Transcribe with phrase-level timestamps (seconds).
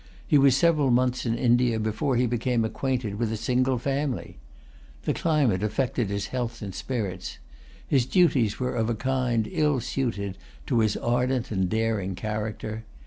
[0.25, 4.39] He was several months in India before he became acquainted with a single family.
[5.03, 7.37] The climate affected his health and spirits.
[7.87, 12.83] His duties were of a kind ill suited to his ardent and daring character.